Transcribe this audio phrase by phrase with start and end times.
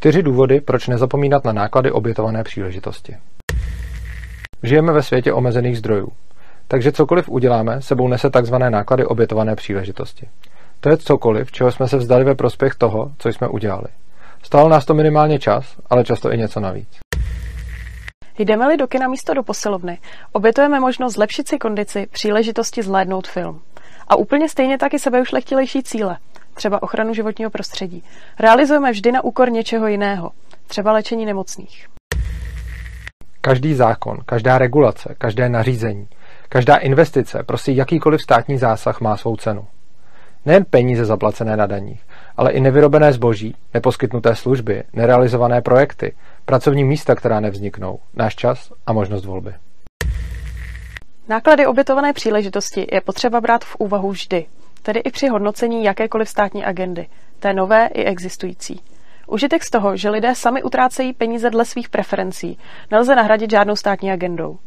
[0.00, 3.16] Čtyři důvody, proč nezapomínat na náklady obětované příležitosti.
[4.62, 6.08] Žijeme ve světě omezených zdrojů,
[6.68, 8.54] takže cokoliv uděláme, sebou nese tzv.
[8.54, 10.28] náklady obětované příležitosti.
[10.80, 13.86] To je cokoliv, čeho jsme se vzdali ve prospěch toho, co jsme udělali.
[14.42, 16.98] Stalo nás to minimálně čas, ale často i něco navíc.
[18.38, 19.98] Jdeme-li do kina místo do posilovny,
[20.32, 23.60] obětujeme možnost zlepšit si kondici, příležitosti zhlédnout film.
[24.08, 26.16] A úplně stejně taky sebeušlechtilejší cíle,
[26.60, 28.04] třeba ochranu životního prostředí,
[28.38, 30.30] realizujeme vždy na úkor něčeho jiného,
[30.66, 31.86] třeba léčení nemocných.
[33.40, 36.08] Každý zákon, každá regulace, každé nařízení,
[36.48, 39.64] každá investice, prostě jakýkoliv státní zásah má svou cenu.
[40.46, 42.02] Nejen peníze zaplacené na daních,
[42.36, 48.92] ale i nevyrobené zboží, neposkytnuté služby, nerealizované projekty, pracovní místa, která nevzniknou, náš čas a
[48.92, 49.54] možnost volby.
[51.28, 54.46] Náklady obětované příležitosti je potřeba brát v úvahu vždy,
[54.82, 57.06] tedy i při hodnocení jakékoliv státní agendy,
[57.38, 58.80] té nové i existující.
[59.26, 62.58] Užitek z toho, že lidé sami utrácejí peníze dle svých preferencí,
[62.90, 64.58] nelze nahradit žádnou státní agendou.